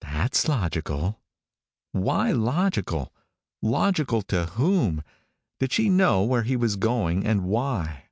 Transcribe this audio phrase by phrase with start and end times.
[0.00, 1.20] "That's logical."
[1.92, 3.12] Why logical?
[3.60, 5.02] Logical to whom?
[5.60, 8.04] Did she know where he was going and why?